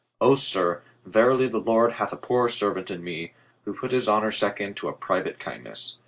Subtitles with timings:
[0.19, 3.33] O, sir, verily the Lord hath a poor servant in me,
[3.65, 5.99] who put his honor second to a private kindness.